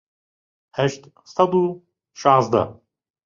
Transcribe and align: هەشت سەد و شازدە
هەشت 0.77 1.01
سەد 1.33 1.51
و 1.59 1.63
شازدە 2.19 2.63